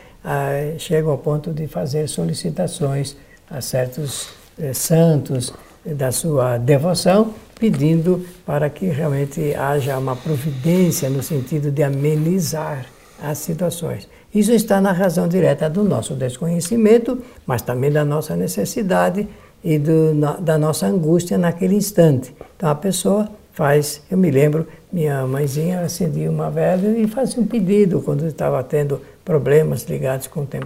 chegam 0.78 1.12
ao 1.12 1.18
ponto 1.18 1.52
de 1.52 1.68
fazer 1.68 2.08
solicitações 2.08 3.16
a 3.48 3.60
certos 3.60 4.30
é, 4.58 4.72
santos, 4.72 5.52
da 5.84 6.12
sua 6.12 6.58
devoção, 6.58 7.34
pedindo 7.58 8.24
para 8.44 8.68
que 8.70 8.86
realmente 8.86 9.54
haja 9.54 9.98
uma 9.98 10.16
providência 10.16 11.08
no 11.08 11.22
sentido 11.22 11.70
de 11.70 11.82
amenizar 11.82 12.86
as 13.22 13.38
situações. 13.38 14.08
Isso 14.34 14.52
está 14.52 14.80
na 14.80 14.92
razão 14.92 15.28
direta 15.28 15.68
do 15.68 15.84
nosso 15.84 16.14
desconhecimento, 16.14 17.22
mas 17.46 17.62
também 17.62 17.90
da 17.90 18.04
nossa 18.04 18.34
necessidade 18.34 19.28
e 19.62 19.78
do, 19.78 20.14
da 20.40 20.58
nossa 20.58 20.86
angústia 20.86 21.38
naquele 21.38 21.74
instante. 21.74 22.34
Então 22.56 22.68
a 22.68 22.74
pessoa 22.74 23.28
faz, 23.52 24.02
eu 24.10 24.16
me 24.16 24.30
lembro, 24.30 24.66
minha 24.90 25.26
mãezinha 25.26 25.82
acendia 25.82 26.30
uma 26.30 26.50
vela 26.50 26.88
e 26.98 27.06
fazia 27.06 27.40
um 27.42 27.46
pedido 27.46 28.00
quando 28.00 28.26
estava 28.26 28.62
tendo 28.64 29.00
problemas 29.24 29.84
ligados 29.84 30.26
com 30.26 30.44
tem, 30.44 30.62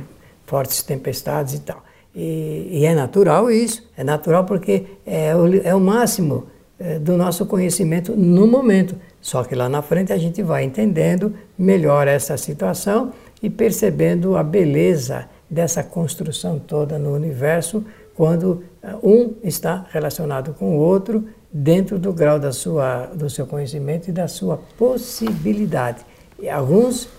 fortes 0.47 0.83
tempestades 0.83 1.55
e 1.55 1.61
tal. 1.61 1.86
E, 2.17 2.69
e, 2.71 2.87
é 2.87 2.95
natural 2.95 3.51
isso, 3.51 3.87
é 3.95 4.03
natural 4.03 4.47
porque 4.47 4.87
é 5.05 5.37
o, 5.37 5.55
é 5.63 5.75
o 5.75 5.81
máximo 5.81 6.47
é, 6.79 6.99
do 6.99 7.15
nosso 7.15 7.45
conhecimento 7.45 8.17
no 8.17 8.47
momento. 8.47 8.97
Só 9.21 9.45
que 9.45 9.55
lá 9.55 9.69
na 9.69 9.83
frente 9.83 10.15
a 10.15 10.17
gente 10.17 10.43
vai 10.43 10.65
entendendo 10.65 11.35
melhor 11.59 12.09
essa 12.09 12.39
situação 12.39 13.13
e 13.43 13.51
percebendo 13.51 14.35
a 14.35 14.43
beleza 14.43 15.29
dessa 15.49 15.83
construção 15.83 16.59
toda 16.59 16.99
no 16.99 17.15
universo 17.15 17.85
quando 18.15 18.65
é, 18.83 18.95
um 19.03 19.35
está 19.45 19.85
relacionado 19.91 20.55
com 20.55 20.75
o 20.75 20.79
outro 20.79 21.29
dentro 21.53 21.99
do 21.99 22.15
grau 22.15 22.39
da 22.39 22.51
sua, 22.51 23.07
do 23.07 23.29
seu 23.29 23.47
conhecimento 23.47 24.09
e 24.09 24.13
da 24.13 24.27
sua 24.27 24.59
possibilidade. 24.79 25.99
E 26.39 26.49
alguns 26.49 27.11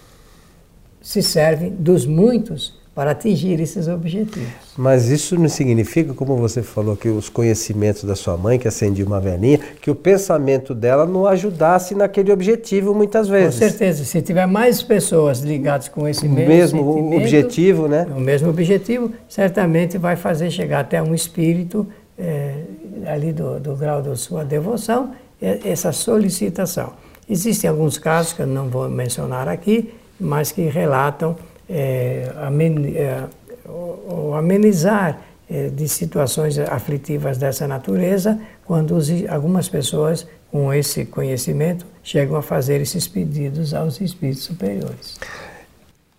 se 1.00 1.22
servem 1.22 1.70
dos 1.70 2.06
muitos 2.06 2.77
para 2.98 3.12
atingir 3.12 3.62
esses 3.62 3.88
objetivos. 3.88 4.50
Mas 4.76 5.08
isso 5.08 5.38
não 5.38 5.48
significa, 5.48 6.16
como 6.16 6.36
você 6.36 6.64
falou, 6.64 6.98
que 6.98 7.08
os 7.08 7.30
conhecimentos 7.30 8.04
da 8.06 8.16
sua 8.16 8.36
mãe, 8.36 8.58
que 8.58 8.68
acendia 8.68 9.06
uma 9.06 9.20
velhinha, 9.20 9.60
que 9.80 9.92
o 9.92 9.94
pensamento 9.94 10.74
dela 10.74 11.06
não 11.06 11.28
ajudasse 11.28 11.94
naquele 11.94 12.32
objetivo 12.32 12.96
muitas 12.96 13.28
vezes. 13.28 13.60
Com 13.60 13.68
certeza. 13.68 14.04
Se 14.04 14.20
tiver 14.24 14.48
mais 14.48 14.82
pessoas 14.82 15.42
ligadas 15.42 15.88
com 15.88 16.08
esse 16.08 16.28
mesmo, 16.28 16.84
mesmo 16.84 17.16
objetivo, 17.16 17.88
né? 17.88 18.08
O 18.18 18.20
mesmo 18.20 18.50
objetivo, 18.50 19.12
certamente 19.30 20.00
vai 20.00 20.16
fazer 20.16 20.50
chegar 20.50 20.80
até 20.80 21.00
um 21.00 21.14
espírito 21.14 21.86
é, 22.18 22.64
ali 23.06 23.32
do, 23.32 23.60
do 23.60 23.76
grau 23.76 24.02
da 24.02 24.16
sua 24.16 24.44
devoção, 24.44 25.12
essa 25.40 25.92
solicitação. 25.92 26.94
Existem 27.30 27.70
alguns 27.70 28.00
casos 28.00 28.34
que 28.34 28.42
eu 28.42 28.48
não 28.48 28.68
vou 28.68 28.90
mencionar 28.90 29.48
aqui, 29.48 29.94
mas 30.20 30.52
que 30.52 30.62
relatam 30.64 31.36
é, 31.70 32.32
amen, 32.38 32.96
é, 32.96 33.24
o, 33.66 34.30
o 34.30 34.34
amenizar 34.36 35.22
é, 35.50 35.70
de 35.70 35.88
situações 35.88 36.58
aflitivas 36.60 37.38
dessa 37.38 37.68
natureza 37.68 38.40
quando 38.66 38.96
os, 38.96 39.10
algumas 39.30 39.70
pessoas 39.70 40.28
com 40.52 40.74
esse 40.74 41.06
conhecimento 41.06 41.86
chegam 42.04 42.36
a 42.38 42.42
fazer 42.42 42.82
esses 42.82 43.08
pedidos 43.08 43.74
aos 43.74 44.00
espíritos 44.00 44.44
superiores. 44.44 45.18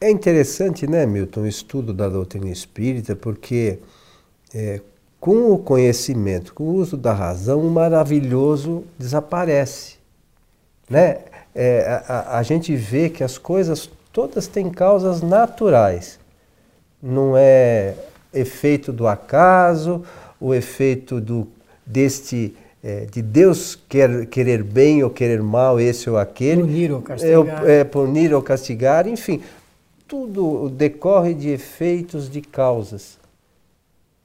É 0.00 0.11
interessante, 0.11 0.87
né, 0.87 1.04
Milton, 1.06 1.40
o 1.40 1.46
estudo 1.46 1.92
da 1.92 2.08
doutrina 2.08 2.48
espírita, 2.48 3.16
porque 3.16 3.78
é, 4.54 4.80
com 5.18 5.52
o 5.52 5.58
conhecimento, 5.58 6.54
com 6.54 6.64
o 6.64 6.74
uso 6.74 6.96
da 6.96 7.12
razão, 7.12 7.61
o 7.61 7.70
maravilhoso 7.70 8.84
desaparece. 8.98 9.96
Né? 10.88 11.18
É, 11.54 12.02
a, 12.06 12.38
a, 12.38 12.42
gente 12.42 12.74
vê 12.76 13.11
que 13.11 13.24
as 13.24 13.37
coisas 13.37 13.90
todas 14.18 14.48
têm 14.48 14.68
causas 14.68 15.22
naturais. 15.22 16.18
Não 17.00 17.37
é 17.37 17.94
efeito 18.35 18.92
do 18.92 19.07
acaso, 19.07 20.02
o 20.40 20.52
efeito 20.52 21.20
do, 21.20 21.46
deste 21.87 22.52
é, 22.83 23.04
de 23.04 23.22
Deus 23.22 23.78
quer, 23.88 24.26
querer 24.26 24.64
bem 24.64 25.04
ou 25.04 25.11
querer 25.11 25.40
mal, 25.40 25.78
esse 25.78 26.11
ou 26.11 26.18
aquele. 26.18 26.62
Punir 26.62 26.90
ou 26.90 27.00
castigar. 27.00 27.64
É, 27.64 27.78
é, 27.78 27.85
punir 27.85 28.35
ou 28.35 28.42
castigar, 28.42 29.07
enfim. 29.07 29.40
Tudo 30.09 30.68
decorre 30.68 31.33
de 31.33 31.50
efeitos 31.50 32.28
de 32.28 32.40
causas. 32.40 33.18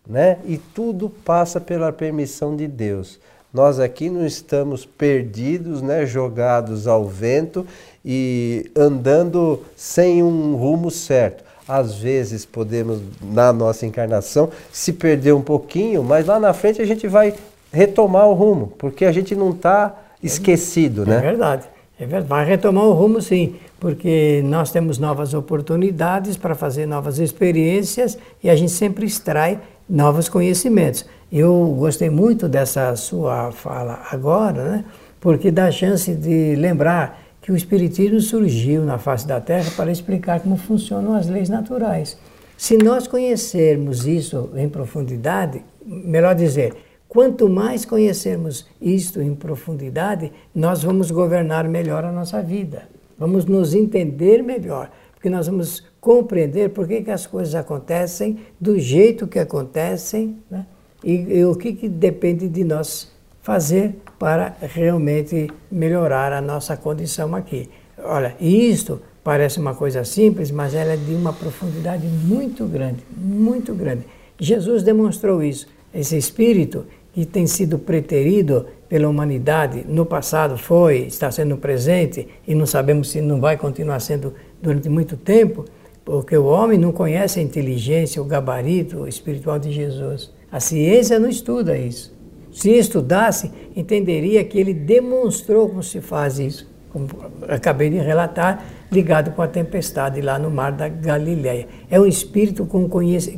Né? 0.07 0.39
E 0.43 0.57
tudo 0.57 1.07
passa 1.07 1.61
pela 1.61 1.93
permissão 1.93 2.55
de 2.55 2.67
Deus. 2.67 3.19
Nós 3.53 3.79
aqui 3.79 4.09
não 4.09 4.25
estamos 4.25 4.83
perdidos, 4.83 5.83
né, 5.83 6.07
jogados 6.07 6.87
ao 6.87 7.07
vento 7.07 7.67
e 8.05 8.69
andando 8.75 9.61
sem 9.75 10.21
um 10.21 10.55
rumo 10.55 10.91
certo. 10.91 11.43
Às 11.67 11.95
vezes 11.95 12.45
podemos, 12.45 12.99
na 13.21 13.53
nossa 13.53 13.85
encarnação, 13.85 14.49
se 14.71 14.91
perder 14.91 15.33
um 15.33 15.41
pouquinho, 15.41 16.03
mas 16.03 16.25
lá 16.25 16.39
na 16.39 16.53
frente 16.53 16.81
a 16.81 16.85
gente 16.85 17.07
vai 17.07 17.33
retomar 17.71 18.27
o 18.27 18.33
rumo, 18.33 18.73
porque 18.77 19.05
a 19.05 19.11
gente 19.11 19.33
não 19.33 19.51
está 19.51 19.97
esquecido, 20.21 21.03
é 21.03 21.05
né? 21.05 21.17
É 21.17 21.21
verdade. 21.21 21.63
É 21.99 22.05
verdade. 22.05 22.27
Vai 22.27 22.45
retomar 22.45 22.83
o 22.83 22.93
rumo, 22.93 23.21
sim, 23.21 23.55
porque 23.79 24.41
nós 24.45 24.71
temos 24.71 24.97
novas 24.97 25.33
oportunidades 25.33 26.35
para 26.35 26.53
fazer 26.55 26.85
novas 26.85 27.19
experiências 27.19 28.17
e 28.43 28.49
a 28.49 28.55
gente 28.55 28.71
sempre 28.71 29.05
extrai 29.05 29.59
novos 29.89 30.27
conhecimentos. 30.27 31.05
Eu 31.31 31.75
gostei 31.79 32.09
muito 32.09 32.47
dessa 32.47 32.95
sua 32.95 33.51
fala 33.51 34.01
agora, 34.11 34.63
né? 34.63 34.85
porque 35.19 35.49
dá 35.49 35.71
chance 35.71 36.13
de 36.13 36.55
lembrar 36.55 37.22
que 37.43 37.51
o 37.51 37.55
Espiritismo 37.57 38.21
surgiu 38.21 38.83
na 38.85 38.97
face 38.97 39.27
da 39.27 39.39
Terra 39.39 39.69
para 39.75 39.91
explicar 39.91 40.39
como 40.39 40.55
funcionam 40.55 41.13
as 41.13 41.27
leis 41.27 41.49
naturais. 41.49 42.17
Se 42.57 42.77
nós 42.77 43.05
conhecermos 43.05 44.07
isso 44.07 44.49
em 44.55 44.69
profundidade, 44.69 45.61
melhor 45.85 46.35
dizer, 46.35 46.73
quanto 47.09 47.49
mais 47.49 47.83
conhecermos 47.83 48.65
isto 48.81 49.21
em 49.21 49.35
profundidade, 49.35 50.31
nós 50.55 50.83
vamos 50.83 51.11
governar 51.11 51.67
melhor 51.67 52.05
a 52.05 52.13
nossa 52.13 52.41
vida. 52.41 52.83
Vamos 53.19 53.43
nos 53.43 53.73
entender 53.73 54.41
melhor, 54.41 54.89
porque 55.13 55.29
nós 55.29 55.45
vamos 55.45 55.83
compreender 55.99 56.69
por 56.69 56.87
que, 56.87 57.01
que 57.01 57.11
as 57.11 57.27
coisas 57.27 57.55
acontecem 57.55 58.39
do 58.59 58.79
jeito 58.79 59.27
que 59.27 59.37
acontecem, 59.37 60.37
né? 60.49 60.65
e, 61.03 61.39
e 61.39 61.45
o 61.45 61.55
que, 61.55 61.73
que 61.73 61.89
depende 61.89 62.47
de 62.47 62.63
nós 62.63 63.12
fazer 63.43 63.97
para 64.17 64.55
realmente 64.61 65.49
melhorar 65.69 66.31
a 66.31 66.41
nossa 66.41 66.75
condição 66.77 67.35
aqui. 67.35 67.69
Olha, 68.01 68.35
isto 68.39 69.01
parece 69.23 69.59
uma 69.59 69.75
coisa 69.75 70.03
simples, 70.05 70.49
mas 70.49 70.73
ela 70.73 70.93
é 70.93 70.97
de 70.97 71.13
uma 71.13 71.33
profundidade 71.33 72.07
muito 72.07 72.65
grande, 72.65 73.03
muito 73.15 73.75
grande. 73.75 74.05
Jesus 74.39 74.81
demonstrou 74.81 75.43
isso. 75.43 75.67
Esse 75.93 76.17
espírito 76.17 76.85
que 77.13 77.25
tem 77.25 77.45
sido 77.45 77.77
preterido 77.77 78.65
pela 78.89 79.09
humanidade 79.09 79.85
no 79.87 80.05
passado 80.05 80.57
foi, 80.57 80.99
está 81.01 81.29
sendo 81.29 81.57
presente 81.57 82.27
e 82.47 82.55
não 82.55 82.65
sabemos 82.65 83.11
se 83.11 83.21
não 83.21 83.39
vai 83.39 83.57
continuar 83.57 83.99
sendo 83.99 84.33
durante 84.61 84.87
muito 84.89 85.17
tempo, 85.17 85.65
porque 86.05 86.35
o 86.35 86.45
homem 86.45 86.79
não 86.79 86.91
conhece 86.91 87.39
a 87.39 87.43
inteligência, 87.43 88.21
o 88.21 88.25
gabarito 88.25 89.07
espiritual 89.07 89.59
de 89.59 89.71
Jesus. 89.71 90.31
A 90.51 90.59
ciência 90.59 91.19
não 91.19 91.29
estuda 91.29 91.77
isso. 91.77 92.13
Se 92.53 92.69
estudasse, 92.71 93.51
entenderia 93.75 94.43
que 94.43 94.59
ele 94.59 94.73
demonstrou 94.73 95.67
como 95.67 95.81
se 95.81 95.99
faz 95.99 96.37
isso, 96.37 96.69
como 96.91 97.07
acabei 97.47 97.89
de 97.89 97.97
relatar, 97.97 98.63
ligado 98.91 99.31
com 99.31 99.41
a 99.41 99.47
tempestade 99.47 100.21
lá 100.21 100.37
no 100.37 100.51
mar 100.51 100.71
da 100.71 100.87
Galileia. 100.87 101.67
É 101.89 101.99
um 101.99 102.05
espírito 102.05 102.69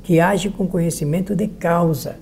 que 0.04 0.20
age 0.20 0.50
com 0.50 0.68
conhecimento 0.68 1.34
de 1.34 1.48
causa. 1.48 2.18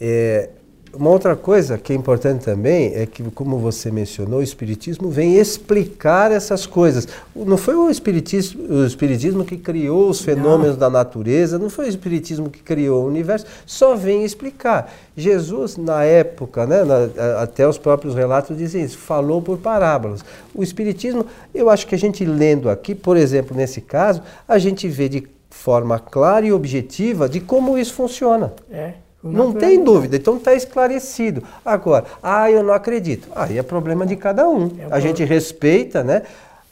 É, 0.00 0.50
uma 0.98 1.10
outra 1.10 1.36
coisa 1.36 1.78
que 1.78 1.92
é 1.92 1.96
importante 1.96 2.44
também 2.44 2.92
é 2.94 3.06
que, 3.06 3.22
como 3.30 3.58
você 3.58 3.90
mencionou, 3.90 4.40
o 4.40 4.42
Espiritismo 4.42 5.10
vem 5.10 5.36
explicar 5.36 6.30
essas 6.32 6.66
coisas. 6.66 7.06
Não 7.34 7.56
foi 7.56 7.74
o 7.74 7.90
Espiritismo, 7.90 8.62
o 8.68 8.86
espiritismo 8.86 9.44
que 9.44 9.56
criou 9.56 10.08
os 10.08 10.20
fenômenos 10.20 10.72
não. 10.72 10.80
da 10.80 10.90
natureza, 10.90 11.58
não 11.58 11.70
foi 11.70 11.86
o 11.86 11.88
Espiritismo 11.88 12.50
que 12.50 12.60
criou 12.60 13.04
o 13.04 13.06
universo, 13.06 13.46
só 13.64 13.94
vem 13.94 14.24
explicar. 14.24 14.92
Jesus, 15.16 15.76
na 15.76 16.02
época, 16.04 16.66
né, 16.66 16.84
na, 16.84 17.42
até 17.42 17.66
os 17.66 17.78
próprios 17.78 18.14
relatos 18.14 18.56
dizem 18.56 18.82
isso, 18.82 18.98
falou 18.98 19.40
por 19.40 19.58
parábolas. 19.58 20.24
O 20.54 20.62
Espiritismo, 20.62 21.26
eu 21.54 21.70
acho 21.70 21.86
que 21.86 21.94
a 21.94 21.98
gente 21.98 22.24
lendo 22.24 22.68
aqui, 22.68 22.94
por 22.94 23.16
exemplo, 23.16 23.56
nesse 23.56 23.80
caso, 23.80 24.22
a 24.46 24.58
gente 24.58 24.88
vê 24.88 25.08
de 25.08 25.26
forma 25.50 25.98
clara 25.98 26.46
e 26.46 26.52
objetiva 26.52 27.28
de 27.28 27.40
como 27.40 27.78
isso 27.78 27.94
funciona. 27.94 28.52
É. 28.70 29.05
Não 29.22 29.52
tem 29.52 29.82
dúvida, 29.82 30.16
então 30.16 30.36
está 30.36 30.54
esclarecido. 30.54 31.42
Agora, 31.64 32.04
ah, 32.22 32.50
eu 32.50 32.62
não 32.62 32.72
acredito. 32.72 33.28
Aí 33.34 33.58
é 33.58 33.62
problema 33.62 34.06
de 34.06 34.14
cada 34.16 34.48
um. 34.48 34.70
É 34.78 34.86
a 34.90 35.00
gente 35.00 35.24
respeita 35.24 36.04
né, 36.04 36.22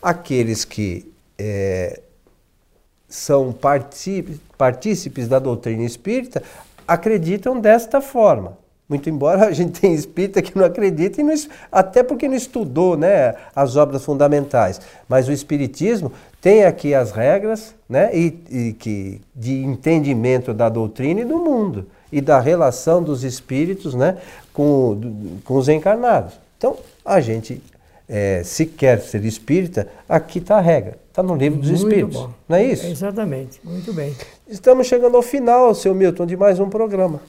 aqueles 0.01 0.65
que 0.65 1.11
é, 1.39 2.01
são 3.09 3.53
partícipes 3.53 5.29
da 5.29 5.39
doutrina 5.39 5.83
espírita, 5.83 6.43
acreditam 6.87 7.59
desta 7.59 8.01
forma. 8.01 8.59
Muito 8.89 9.09
embora 9.09 9.47
a 9.47 9.53
gente 9.53 9.81
tenha 9.81 9.95
espírita 9.95 10.43
que 10.43 10.57
não 10.57 10.65
acredita, 10.65 11.21
e 11.21 11.25
não, 11.25 11.35
até 11.73 12.03
porque 12.03 12.29
não 12.29 12.37
estudou 12.37 12.97
né, 12.97 13.35
as 13.57 13.77
obras 13.77 14.05
fundamentais. 14.05 14.81
Mas 15.09 15.27
o 15.27 15.33
Espiritismo 15.33 16.13
tem 16.45 16.63
aqui 16.65 16.93
as 16.93 17.11
regras 17.11 17.75
né, 17.89 18.15
e, 18.15 18.39
e 18.51 18.73
que, 18.75 19.19
de 19.35 19.65
entendimento 19.65 20.53
da 20.53 20.69
doutrina 20.69 21.23
e 21.23 21.25
do 21.25 21.39
mundo 21.39 21.87
e 22.13 22.21
da 22.21 22.39
relação 22.39 23.03
dos 23.03 23.25
espíritos 23.25 23.95
né, 23.95 24.19
com, 24.53 25.41
com 25.43 25.55
os 25.55 25.71
encarnados. 25.71 26.35
Então, 26.59 26.77
a 27.03 27.19
gente, 27.19 27.63
é, 28.07 28.43
se 28.45 28.67
quer 28.67 29.01
ser 29.01 29.25
espírita, 29.25 29.89
aqui 30.07 30.39
está 30.39 30.59
a 30.59 30.61
regra. 30.61 30.99
Está 31.09 31.23
no 31.23 31.35
livro 31.35 31.61
dos 31.61 31.71
muito 31.71 31.83
Espíritos. 31.83 32.21
Bom. 32.21 32.31
Não 32.47 32.59
é 32.59 32.65
isso? 32.67 32.85
É 32.85 32.91
exatamente. 32.91 33.59
Muito 33.65 33.95
bem. 33.95 34.15
Estamos 34.47 34.87
chegando 34.87 35.17
ao 35.17 35.23
final, 35.23 35.75
seu 35.75 35.95
Milton, 35.95 36.27
de 36.27 36.37
mais 36.37 36.61
um 36.61 36.69
programa. 36.69 37.23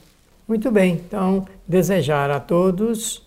Muito 0.46 0.70
bem. 0.70 0.92
Então, 1.08 1.46
desejar 1.66 2.30
a 2.30 2.38
todos 2.38 3.26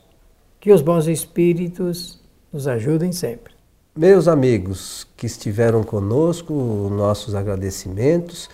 que 0.59 0.71
os 0.71 0.83
bons 0.83 1.07
espíritos 1.07 2.21
nos 2.53 2.67
ajudem 2.67 3.11
sempre. 3.11 3.58
Meus 3.95 4.27
amigos 4.27 5.07
que 5.17 5.25
estiveram 5.25 5.83
conosco, 5.83 6.53
nossos 6.91 7.33
agradecimentos. 7.33 8.49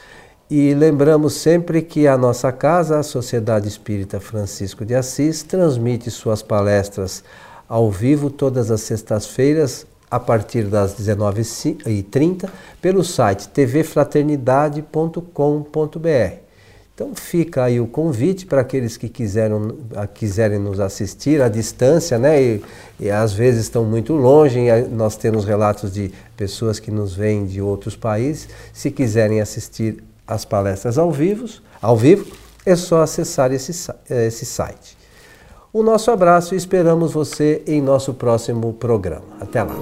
E 0.50 0.74
lembramos 0.74 1.34
sempre 1.34 1.82
que 1.82 2.08
a 2.08 2.18
nossa 2.18 2.52
casa, 2.52 3.00
a 3.00 3.04
Sociedade 3.04 3.68
Espírita 3.68 4.20
Francisco 4.20 4.86
de 4.86 4.96
Assis, 4.96 5.44
transmite 5.44 6.10
suas 6.10 6.42
palestras 6.42 7.24
ao 7.68 7.92
vivo 7.92 8.30
todas 8.30 8.72
as 8.72 8.82
sextas-feiras, 8.82 9.86
a 10.10 10.20
partir 10.20 10.66
das 10.66 10.96
19h30, 10.96 12.50
pelo 12.82 13.04
site 13.04 13.50
tvfraternidade.com.br. 13.50 16.45
Então 16.96 17.14
fica 17.14 17.66
aí 17.66 17.78
o 17.78 17.86
convite 17.86 18.46
para 18.46 18.62
aqueles 18.62 18.96
que 18.96 19.10
quiseram, 19.10 19.76
quiserem 20.14 20.58
nos 20.58 20.80
assistir 20.80 21.42
à 21.42 21.50
distância, 21.50 22.18
né? 22.18 22.42
E, 22.42 22.64
e 22.98 23.12
às 23.12 23.34
vezes 23.34 23.64
estão 23.64 23.84
muito 23.84 24.14
longe, 24.14 24.62
nós 24.90 25.18
temos 25.18 25.44
relatos 25.44 25.92
de 25.92 26.14
pessoas 26.38 26.80
que 26.80 26.90
nos 26.90 27.14
vêm 27.14 27.46
de 27.46 27.62
outros 27.62 27.98
países. 27.98 28.48
Se 28.72 28.90
quiserem 28.90 29.42
assistir 29.42 30.02
as 30.26 30.46
palestras 30.46 30.98
ao 30.98 31.12
vivo, 31.12 31.46
ao 31.82 31.98
vivo, 31.98 32.34
é 32.66 32.78
só 32.78 33.02
acessar 33.02 33.52
esse, 33.52 33.92
esse 34.10 34.46
site. 34.46 34.98
O 35.74 35.84
nosso 35.84 36.10
abraço 36.12 36.56
e 36.56 36.58
esperamos 36.58 37.12
você 37.12 37.62
em 37.68 37.82
nosso 37.82 38.14
próximo 38.14 38.72
programa. 38.72 39.26
Até 39.42 39.62
lá! 39.62 39.76